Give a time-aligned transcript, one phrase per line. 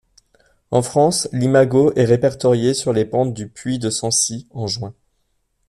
[0.71, 4.95] En France, l'imago est répertoriée sur les pentes du Puy de Sancy en Juin.